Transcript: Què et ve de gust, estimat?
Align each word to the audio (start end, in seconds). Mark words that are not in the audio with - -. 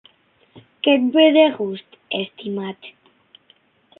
Què 0.85 0.95
et 0.99 1.03
ve 1.17 1.25
de 1.35 1.43
gust, 1.59 1.99
estimat? 2.21 2.91